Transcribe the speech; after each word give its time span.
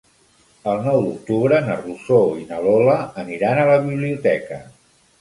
El 0.71 0.79
nou 0.87 1.01
d'octubre 1.07 1.59
na 1.67 1.77
Rosó 1.83 2.19
i 2.41 2.49
na 2.49 2.65
Lola 2.67 2.99
aniran 3.27 3.63
a 3.67 3.71
la 3.75 3.81
biblioteca. 3.89 4.65